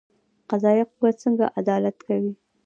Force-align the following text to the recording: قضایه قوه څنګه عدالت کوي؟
قضایه 0.49 0.83
قوه 0.93 1.11
څنګه 1.21 1.45
عدالت 1.59 1.97
کوي؟ 2.07 2.33